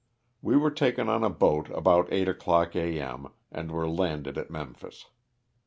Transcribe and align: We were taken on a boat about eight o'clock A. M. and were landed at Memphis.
We 0.41 0.57
were 0.57 0.71
taken 0.71 1.09
on 1.09 1.23
a 1.23 1.29
boat 1.29 1.69
about 1.69 2.07
eight 2.11 2.27
o'clock 2.27 2.75
A. 2.75 2.99
M. 2.99 3.27
and 3.51 3.69
were 3.71 3.87
landed 3.87 4.35
at 4.35 4.49
Memphis. 4.49 5.05